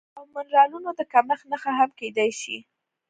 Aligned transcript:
او 0.17 0.23
منرالونو 0.33 0.89
د 0.99 1.01
کمښت 1.13 1.45
نښه 1.51 1.71
هم 1.79 1.89
کیدی 1.99 2.29
شي 2.39 2.57